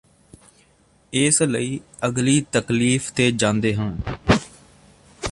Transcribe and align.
ਇਸ 1.13 1.41
ਲਈ 1.41 1.79
ਅਗਲੀ 2.05 2.45
ਤਕਲੀਫ਼ 2.51 3.11
ਤੇ 3.13 3.31
ਜਾਂਦੇ 3.31 3.75
ਹਾਂ 3.75 3.91